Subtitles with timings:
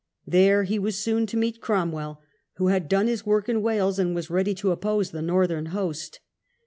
[0.25, 2.23] There he was soon to meet Crom well,
[2.55, 6.21] who had done his work in Wales and was ready to oppose the Northern host.